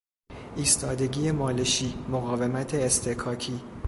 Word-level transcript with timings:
ایستادگی 0.55 1.31
مالشی، 1.31 1.93
مقاومت 2.09 2.73
اصطکاکی 2.73 3.61